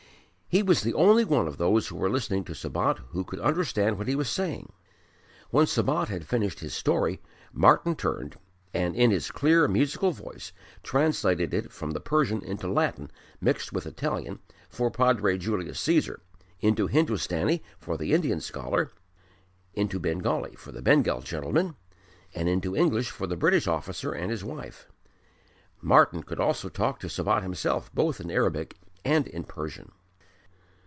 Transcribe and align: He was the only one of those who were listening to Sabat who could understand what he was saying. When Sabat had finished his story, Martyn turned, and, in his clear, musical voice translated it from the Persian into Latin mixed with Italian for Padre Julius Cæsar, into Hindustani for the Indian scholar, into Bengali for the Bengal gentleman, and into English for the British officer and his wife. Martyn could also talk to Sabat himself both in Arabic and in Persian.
He 0.53 0.61
was 0.63 0.81
the 0.81 0.93
only 0.93 1.23
one 1.23 1.47
of 1.47 1.57
those 1.57 1.87
who 1.87 1.95
were 1.95 2.09
listening 2.09 2.43
to 2.43 2.53
Sabat 2.53 2.97
who 3.11 3.23
could 3.23 3.39
understand 3.39 3.97
what 3.97 4.09
he 4.09 4.17
was 4.17 4.27
saying. 4.29 4.73
When 5.49 5.65
Sabat 5.65 6.09
had 6.09 6.27
finished 6.27 6.59
his 6.59 6.73
story, 6.73 7.21
Martyn 7.53 7.95
turned, 7.95 8.37
and, 8.73 8.93
in 8.93 9.11
his 9.11 9.31
clear, 9.31 9.65
musical 9.69 10.11
voice 10.11 10.51
translated 10.83 11.53
it 11.53 11.71
from 11.71 11.91
the 11.91 12.01
Persian 12.01 12.41
into 12.43 12.67
Latin 12.67 13.09
mixed 13.39 13.71
with 13.71 13.85
Italian 13.85 14.39
for 14.67 14.91
Padre 14.91 15.37
Julius 15.37 15.79
Cæsar, 15.81 16.17
into 16.59 16.87
Hindustani 16.87 17.63
for 17.79 17.95
the 17.95 18.11
Indian 18.11 18.41
scholar, 18.41 18.91
into 19.73 19.99
Bengali 19.99 20.55
for 20.57 20.73
the 20.73 20.81
Bengal 20.81 21.21
gentleman, 21.21 21.77
and 22.35 22.49
into 22.49 22.75
English 22.75 23.09
for 23.09 23.25
the 23.25 23.37
British 23.37 23.67
officer 23.67 24.11
and 24.11 24.29
his 24.29 24.43
wife. 24.43 24.89
Martyn 25.79 26.23
could 26.23 26.41
also 26.41 26.67
talk 26.67 26.99
to 26.99 27.07
Sabat 27.07 27.41
himself 27.41 27.89
both 27.95 28.19
in 28.19 28.29
Arabic 28.29 28.75
and 29.05 29.27
in 29.27 29.45
Persian. 29.45 29.93